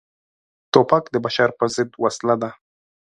توپک 0.71 1.03
د 1.11 1.15
بشر 1.25 1.49
پر 1.57 1.67
ضد 1.75 1.89
وسله 2.03 2.35
ده. 2.41 2.49